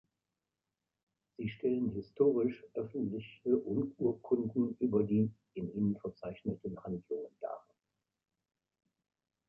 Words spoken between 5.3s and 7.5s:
in ihnen verzeichneten Handlungen